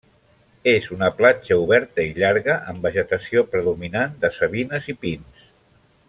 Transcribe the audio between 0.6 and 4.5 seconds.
És una platja oberta i llarga amb vegetació predominant de